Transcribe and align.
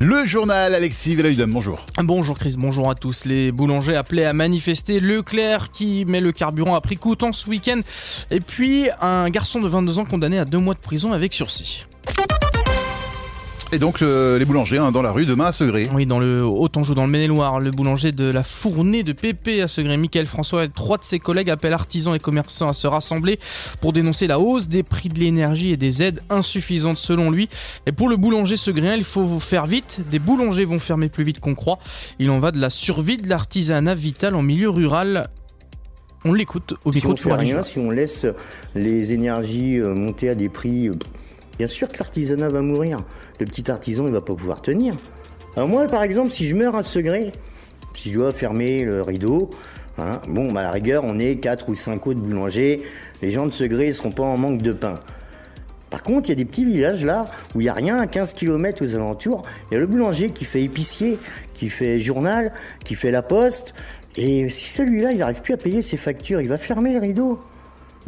Le 0.00 0.24
journal 0.24 0.74
Alexis 0.74 1.14
Veloïdom, 1.14 1.46
bonjour. 1.48 1.86
Bonjour 1.98 2.36
Chris, 2.36 2.54
bonjour 2.58 2.90
à 2.90 2.96
tous. 2.96 3.24
Les 3.26 3.52
boulangers 3.52 3.94
appelés 3.94 4.24
à 4.24 4.32
manifester, 4.32 4.98
Leclerc 4.98 5.70
qui 5.70 6.04
met 6.04 6.20
le 6.20 6.32
carburant 6.32 6.74
à 6.74 6.80
prix 6.80 6.96
coûtant 6.96 7.32
ce 7.32 7.48
week-end, 7.48 7.80
et 8.30 8.40
puis 8.40 8.88
un 9.00 9.30
garçon 9.30 9.60
de 9.60 9.68
22 9.68 10.00
ans 10.00 10.04
condamné 10.04 10.38
à 10.38 10.44
deux 10.44 10.58
mois 10.58 10.74
de 10.74 10.80
prison 10.80 11.12
avec 11.12 11.32
sursis. 11.32 11.86
Et 13.74 13.78
donc 13.80 14.02
les 14.02 14.44
boulangers 14.44 14.78
hein, 14.78 14.92
dans 14.92 15.02
la 15.02 15.10
rue 15.10 15.26
demain 15.26 15.46
à 15.46 15.52
Segré. 15.52 15.88
Oui, 15.92 16.06
dans 16.06 16.20
le 16.20 16.44
Haut-Anjou, 16.44 16.94
dans 16.94 17.06
le 17.06 17.10
Maine-et-Loire, 17.10 17.58
le 17.58 17.72
boulanger 17.72 18.12
de 18.12 18.30
la 18.30 18.44
fournée 18.44 19.02
de 19.02 19.12
Pépé 19.12 19.62
à 19.62 19.66
Segré, 19.66 19.96
Michael 19.96 20.26
François 20.26 20.62
et 20.62 20.68
trois 20.68 20.96
de 20.96 21.02
ses 21.02 21.18
collègues 21.18 21.50
appellent 21.50 21.72
artisans 21.72 22.14
et 22.14 22.20
commerçants 22.20 22.68
à 22.68 22.72
se 22.72 22.86
rassembler 22.86 23.36
pour 23.80 23.92
dénoncer 23.92 24.28
la 24.28 24.38
hausse 24.38 24.68
des 24.68 24.84
prix 24.84 25.08
de 25.08 25.18
l'énergie 25.18 25.72
et 25.72 25.76
des 25.76 26.04
aides 26.04 26.20
insuffisantes 26.30 26.98
selon 26.98 27.32
lui. 27.32 27.48
Et 27.86 27.90
pour 27.90 28.08
le 28.08 28.16
boulanger 28.16 28.54
segréen, 28.54 28.94
il 28.94 29.02
faut 29.02 29.40
faire 29.40 29.66
vite. 29.66 30.02
Des 30.08 30.20
boulangers 30.20 30.66
vont 30.66 30.78
fermer 30.78 31.08
plus 31.08 31.24
vite 31.24 31.40
qu'on 31.40 31.56
croit. 31.56 31.80
Il 32.20 32.30
en 32.30 32.38
va 32.38 32.52
de 32.52 32.60
la 32.60 32.70
survie 32.70 33.16
de 33.16 33.28
l'artisanat 33.28 33.96
vital 33.96 34.36
en 34.36 34.42
milieu 34.42 34.70
rural. 34.70 35.30
On 36.24 36.32
l'écoute 36.32 36.74
au 36.84 36.92
micro 36.92 37.16
si 37.16 37.24
de 37.24 37.62
Si 37.64 37.78
on 37.80 37.90
laisse 37.90 38.24
les 38.76 39.12
énergies 39.12 39.78
euh, 39.78 39.94
monter 39.94 40.28
à 40.28 40.36
des 40.36 40.48
prix 40.48 40.88
euh, 40.88 40.94
Bien 41.58 41.66
sûr 41.66 41.88
que 41.88 41.98
l'artisanat 41.98 42.48
va 42.48 42.62
mourir. 42.62 42.98
Le 43.38 43.46
petit 43.46 43.70
artisan, 43.70 44.06
il 44.06 44.12
va 44.12 44.20
pas 44.20 44.34
pouvoir 44.34 44.62
tenir. 44.62 44.94
Alors 45.56 45.68
moi, 45.68 45.86
par 45.86 46.02
exemple, 46.02 46.30
si 46.30 46.48
je 46.48 46.56
meurs 46.56 46.74
à 46.74 46.82
Segré, 46.82 47.32
si 47.94 48.10
je 48.10 48.18
dois 48.18 48.32
fermer 48.32 48.82
le 48.82 49.02
rideau, 49.02 49.50
hein, 49.98 50.20
bon, 50.28 50.50
bah, 50.50 50.60
à 50.60 50.62
la 50.64 50.70
rigueur, 50.72 51.04
on 51.04 51.18
est 51.18 51.36
4 51.36 51.68
ou 51.68 51.74
5 51.74 52.06
autres 52.06 52.20
boulangers. 52.20 52.82
Les 53.22 53.30
gens 53.30 53.46
de 53.46 53.52
Segré 53.52 53.88
ne 53.88 53.92
seront 53.92 54.10
pas 54.10 54.24
en 54.24 54.36
manque 54.36 54.62
de 54.62 54.72
pain. 54.72 55.00
Par 55.90 56.02
contre, 56.02 56.28
il 56.28 56.30
y 56.30 56.32
a 56.32 56.36
des 56.36 56.44
petits 56.44 56.64
villages 56.64 57.04
là 57.04 57.26
où 57.54 57.60
il 57.60 57.64
n'y 57.64 57.70
a 57.70 57.72
rien 57.72 57.98
à 57.98 58.08
15 58.08 58.34
km 58.34 58.84
aux 58.84 58.96
alentours. 58.96 59.44
Il 59.70 59.74
y 59.74 59.76
a 59.76 59.80
le 59.80 59.86
boulanger 59.86 60.30
qui 60.30 60.44
fait 60.44 60.62
épicier, 60.62 61.18
qui 61.54 61.68
fait 61.68 62.00
journal, 62.00 62.52
qui 62.84 62.96
fait 62.96 63.12
la 63.12 63.22
poste. 63.22 63.74
Et 64.16 64.48
si 64.50 64.70
celui-là, 64.70 65.12
il 65.12 65.18
n'arrive 65.18 65.40
plus 65.40 65.54
à 65.54 65.56
payer 65.56 65.82
ses 65.82 65.96
factures, 65.96 66.40
il 66.40 66.48
va 66.48 66.58
fermer 66.58 66.92
le 66.92 66.98
rideau. 66.98 67.40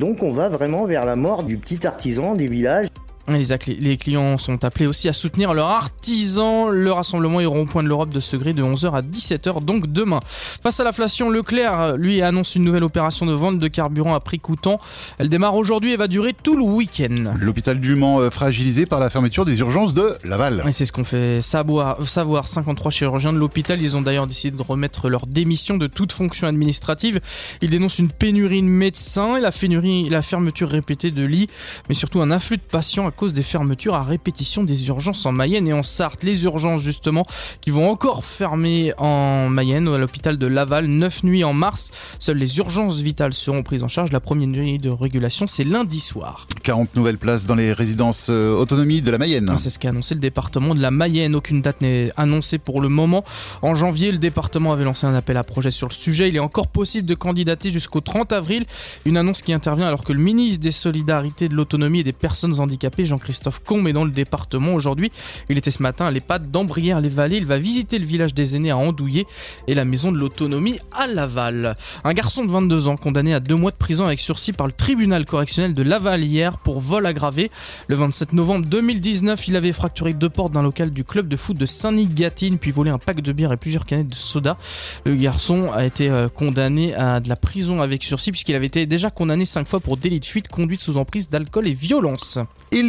Donc 0.01 0.25
on 0.25 0.33
va 0.33 0.49
vraiment 0.49 0.85
vers 0.85 1.05
la 1.05 1.15
mort 1.15 1.45
du 1.45 1.59
petit 1.59 1.87
artisan 1.87 2.35
des 2.35 2.49
villages. 2.49 2.89
Les, 3.29 3.97
clients 3.97 4.39
sont 4.39 4.65
appelés 4.65 4.87
aussi 4.87 5.09
à 5.09 5.13
soutenir 5.13 5.53
leurs 5.53 5.67
artisans. 5.67 6.69
Le 6.71 6.93
rassemblement 6.93 7.41
est 7.41 7.47
rond-point 7.47 7.83
de 7.83 7.89
l'Europe 7.89 8.11
de 8.11 8.21
Segré 8.21 8.53
de 8.53 8.63
11h 8.63 8.93
à 8.93 9.03
17h, 9.03 9.65
donc 9.65 9.89
demain. 9.89 10.21
Face 10.25 10.79
à 10.79 10.85
l'inflation, 10.85 11.29
Leclerc, 11.29 11.97
lui, 11.97 12.23
annonce 12.23 12.55
une 12.55 12.63
nouvelle 12.63 12.85
opération 12.85 13.27
de 13.27 13.33
vente 13.33 13.59
de 13.59 13.69
carburant 13.69 14.15
à 14.15 14.21
prix 14.21 14.39
coûtant. 14.39 14.79
Elle 15.19 15.29
démarre 15.29 15.57
aujourd'hui 15.57 15.93
et 15.93 15.97
va 15.97 16.07
durer 16.07 16.35
tout 16.41 16.57
le 16.57 16.63
week-end. 16.63 17.35
L'hôpital 17.41 17.81
du 17.81 17.97
Mans 17.97 18.21
euh, 18.21 18.31
fragilisé 18.31 18.87
par 18.87 19.01
la 19.01 19.11
fermeture 19.11 19.45
des 19.45 19.59
urgences 19.59 19.93
de 19.93 20.15
Laval. 20.25 20.63
Et 20.69 20.73
c'est 20.73 20.87
ce 20.87 20.93
qu'on 20.93 21.05
fait 21.05 21.43
savoir, 21.43 22.07
savoir. 22.07 22.47
53 22.47 22.91
chirurgiens 22.93 23.33
de 23.33 23.39
l'hôpital, 23.39 23.83
ils 23.83 23.97
ont 23.97 24.03
d'ailleurs 24.03 24.29
décidé 24.29 24.57
de 24.57 24.63
remettre 24.63 25.09
leur 25.09 25.27
démission 25.27 25.77
de 25.77 25.89
toute 25.89 26.13
fonction 26.13 26.47
administrative. 26.47 27.21
Ils 27.61 27.71
dénoncent 27.71 27.99
une 27.99 28.11
pénurie 28.11 28.63
de 28.63 28.69
médecins 28.69 29.37
et 29.37 29.41
la, 29.41 29.51
pénurie, 29.51 30.09
la 30.09 30.23
fermeture 30.23 30.69
répétée 30.69 31.11
de 31.11 31.25
lits, 31.25 31.49
mais 31.89 31.95
surtout 31.95 32.21
un 32.23 32.31
afflux 32.31 32.59
de 32.59 32.63
patients 32.63 33.11
cause 33.17 33.33
des 33.33 33.43
fermetures 33.43 33.95
à 33.95 34.05
répétition 34.05 34.63
des 34.63 34.89
urgences 34.89 35.27
en 35.27 35.33
Mayenne 35.33 35.67
et 35.67 35.73
en 35.73 35.83
Sarthe. 35.83 36.23
Les 36.23 36.45
urgences 36.45 36.83
justement 36.83 37.25
qui 37.61 37.71
vont 37.71 37.91
encore 37.91 38.25
fermer 38.25 38.93
en 38.99 39.49
Mayenne 39.49 39.89
à 39.89 39.99
l'hôpital 39.99 40.39
de 40.39 40.47
Laval 40.47 40.87
9 40.87 41.25
nuits 41.25 41.45
en 41.45 41.53
mars. 41.53 41.91
Seules 42.19 42.39
les 42.39 42.59
urgences 42.59 42.99
vitales 42.99 43.33
seront 43.33 43.63
prises 43.63 43.83
en 43.83 43.89
charge. 43.89 44.13
La 44.13 44.21
première 44.21 44.49
nuit 44.49 44.79
de 44.79 44.91
régulation 44.91 45.47
c'est 45.47 45.65
lundi 45.65 45.99
soir. 45.99 46.47
40 46.63 46.95
nouvelles 46.95 47.19
places 47.19 47.47
dans 47.47 47.55
les 47.55 47.73
résidences 47.73 48.29
euh, 48.31 48.55
autonomie 48.55 49.03
de 49.03 49.11
la 49.11 49.19
Mayenne. 49.19 49.53
C'est 49.57 49.71
ce 49.71 49.79
qu'a 49.79 49.89
annoncé 49.89 50.15
le 50.15 50.21
département 50.21 50.75
de 50.75 50.81
la 50.81 50.91
Mayenne. 50.91 51.35
Aucune 51.35 51.63
date 51.63 51.81
n'est 51.81 52.11
annoncée 52.17 52.59
pour 52.59 52.81
le 52.81 52.89
moment. 52.89 53.25
En 53.63 53.75
janvier, 53.75 54.13
le 54.13 54.19
département 54.19 54.73
avait 54.73 54.85
lancé 54.85 55.07
un 55.07 55.15
appel 55.15 55.37
à 55.37 55.45
projet 55.45 55.71
sur 55.71 55.89
le 55.89 55.95
sujet. 55.95 56.29
Il 56.29 56.37
est 56.37 56.41
encore 56.41 56.69
possible 56.69 57.07
de 57.07 57.15
candidater 57.15 57.73
jusqu'au 57.73 58.01
30 58.01 58.33
avril. 58.33 58.65
Une 59.05 59.17
annonce 59.17 59.43
qui 59.43 59.53
intervient 59.53 59.87
alors 59.87 60.05
que 60.05 60.13
le 60.13 60.21
ministre 60.21 60.61
des 60.61 60.73
Solidarités, 60.73 61.49
de 61.49 61.55
l'Autonomie 61.55 62.01
et 62.01 62.05
des 62.05 62.13
Personnes 62.13 62.59
Handicapées, 62.61 63.06
Jean-Christophe 63.07 63.61
Combe 63.65 63.89
est 63.89 63.93
dans 63.93 64.05
le 64.05 64.11
département 64.11 64.75
aujourd'hui. 64.75 65.11
Il 65.49 65.59
était 65.59 65.71
ce 65.71 65.83
matin 65.83 66.07
à 66.07 66.11
l'EHPAD 66.11 66.51
d'Ambrières-les-Vallées. 66.51 67.37
Il 67.39 67.47
va 67.47 67.59
visiter 67.59 67.99
le 67.99 68.05
village 68.05 68.35
des 68.35 68.57
aînés 68.57 68.71
à 68.71 68.77
Andouillé 68.77 69.27
et 69.67 69.75
la 69.75 69.85
maison 69.85 70.13
de 70.13 70.19
l'autonomie 70.19 70.79
à 70.93 71.07
Laval. 71.07 71.77
Un 72.05 72.13
garçon 72.13 72.45
de 72.45 72.51
22 72.51 72.89
ans 72.89 72.97
condamné 72.97 73.35
à 73.35 73.41
deux 73.41 73.57
mois 73.57 73.71
de 73.71 73.77
prison 73.77 74.07
avec 74.07 74.21
sursis 74.21 74.53
par 74.53 74.67
le 74.67 74.73
tribunal 74.73 75.25
correctionnel 75.25 75.75
de 75.75 75.83
Laval 75.83 76.25
hier 76.25 76.59
pour 76.59 76.81
vol 76.81 77.07
aggravé. 77.07 77.51
Le 77.89 77.97
27 77.97 78.33
novembre 78.33 78.67
2019, 78.67 79.49
il 79.49 79.57
avait 79.57 79.73
fracturé 79.73 80.13
deux 80.13 80.29
portes 80.29 80.53
d'un 80.53 80.63
local 80.63 80.91
du 80.91 81.05
club 81.05 81.29
de 81.29 81.37
foot 81.37 81.57
de 81.57 81.67
Saint-Nic-Gatine 81.67 82.59
puis 82.59 82.71
volé 82.71 82.91
un 82.91 82.99
pack 82.99 83.21
de 83.21 83.33
bière 83.33 83.53
et 83.53 83.57
plusieurs 83.57 83.87
canettes 83.87 84.09
de 84.09 84.15
soda. 84.15 84.57
Le 85.05 85.15
garçon 85.15 85.71
a 85.73 85.85
été 85.85 86.11
euh, 86.11 86.29
condamné 86.29 86.95
à 86.95 87.21
de 87.21 87.29
la 87.29 87.37
prison 87.37 87.81
avec 87.81 88.05
sursis 88.05 88.31
puisqu'il 88.31 88.55
avait 88.55 88.67
été 88.67 88.87
déjà 88.87 89.11
condamné 89.11 89.45
cinq 89.45 89.69
fois 89.69 89.81
pour 89.81 89.97
délit 89.97 90.21
de 90.21 90.25
fuite, 90.25 90.49
conduite 90.49 90.81
sous 90.81 90.97
emprise 90.97 91.29
d'alcool 91.29 91.69
et 91.69 91.75
violence. 91.75 92.39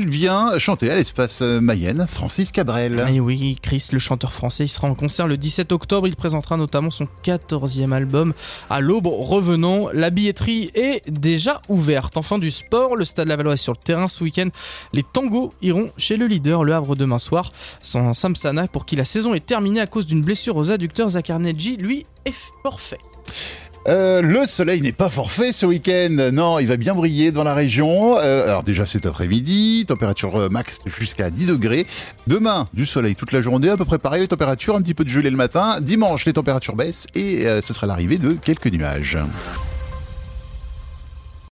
Vient 0.09 0.57
chanter 0.59 0.89
à 0.91 0.95
l'espace 0.95 1.41
Mayenne, 1.41 2.05
Francis 2.07 2.51
Cabrel. 2.51 3.05
Et 3.09 3.19
oui, 3.19 3.57
Chris, 3.61 3.89
le 3.91 3.99
chanteur 3.99 4.33
français, 4.33 4.65
il 4.65 4.69
sera 4.69 4.87
en 4.87 4.95
concert 4.95 5.27
le 5.27 5.37
17 5.37 5.71
octobre. 5.71 6.07
Il 6.07 6.15
présentera 6.15 6.57
notamment 6.57 6.89
son 6.89 7.07
14e 7.23 7.91
album 7.91 8.33
à 8.69 8.79
l'aube 8.79 9.07
revenant. 9.07 9.89
La 9.93 10.09
billetterie 10.09 10.71
est 10.73 11.09
déjà 11.09 11.61
ouverte. 11.69 12.17
Enfin 12.17 12.39
du 12.39 12.51
sport, 12.51 12.95
le 12.95 13.05
Stade 13.05 13.27
Lavallois 13.27 13.53
est 13.53 13.57
sur 13.57 13.73
le 13.73 13.83
terrain 13.83 14.07
ce 14.07 14.23
week-end. 14.23 14.49
Les 14.93 15.03
tangos 15.03 15.53
iront 15.61 15.91
chez 15.97 16.17
le 16.17 16.27
leader, 16.27 16.63
le 16.63 16.73
Havre 16.73 16.95
demain 16.95 17.19
soir. 17.19 17.51
Sans 17.81 18.13
Samsana, 18.13 18.67
pour 18.67 18.85
qui 18.85 18.95
la 18.95 19.05
saison 19.05 19.33
est 19.33 19.45
terminée 19.45 19.81
à 19.81 19.87
cause 19.87 20.05
d'une 20.05 20.21
blessure 20.21 20.55
aux 20.55 20.71
adducteurs, 20.71 21.09
Zakarnedji, 21.09 21.77
lui, 21.77 22.05
est 22.25 22.35
forfait. 22.63 22.97
Euh, 23.87 24.21
le 24.21 24.45
soleil 24.45 24.81
n'est 24.81 24.91
pas 24.91 25.09
forfait 25.09 25.53
ce 25.53 25.65
week-end. 25.65 26.29
Non, 26.33 26.59
il 26.59 26.67
va 26.67 26.77
bien 26.77 26.93
briller 26.93 27.31
dans 27.31 27.43
la 27.43 27.53
région. 27.53 28.17
Euh, 28.19 28.45
alors 28.45 28.63
déjà 28.63 28.85
cet 28.85 29.05
après-midi, 29.05 29.85
température 29.87 30.35
euh, 30.35 30.49
max 30.49 30.81
jusqu'à 30.85 31.29
10 31.29 31.47
degrés. 31.47 31.87
Demain, 32.27 32.67
du 32.73 32.85
soleil 32.85 33.15
toute 33.15 33.31
la 33.31 33.39
journée, 33.39 33.69
à 33.69 33.77
peu 33.77 33.85
près 33.85 33.97
pareil, 33.97 34.21
les 34.21 34.27
températures, 34.27 34.75
un 34.75 34.81
petit 34.81 34.93
peu 34.93 35.03
de 35.03 35.09
gelée 35.09 35.29
le 35.29 35.37
matin. 35.37 35.79
Dimanche, 35.81 36.25
les 36.25 36.33
températures 36.33 36.75
baissent 36.75 37.07
et 37.15 37.45
ce 37.61 37.73
sera 37.73 37.87
l'arrivée 37.87 38.17
de 38.17 38.33
quelques 38.33 38.71
nuages. 38.71 39.17